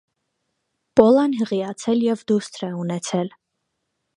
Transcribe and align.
Պոլան 0.99 1.35
հղիացել 1.41 2.01
և 2.07 2.25
դուստր 2.33 2.67
է 2.69 2.71
ունեցել։ 2.85 3.31